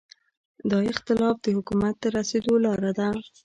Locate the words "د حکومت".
1.41-1.95